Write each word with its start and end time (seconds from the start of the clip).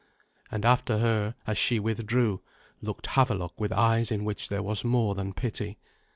And 0.49 0.65
after 0.65 0.97
her, 0.97 1.35
as 1.45 1.59
she 1.59 1.79
withdrew, 1.79 2.41
looked 2.81 3.05
Havelok 3.09 3.59
with 3.61 3.71
eyes 3.71 4.11
in 4.11 4.23
which 4.25 4.49
there 4.49 4.63
was 4.63 4.83
more 4.83 5.13
than 5.13 5.31
pity. 5.31 5.77